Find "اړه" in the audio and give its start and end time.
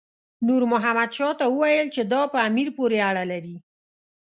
3.09-3.23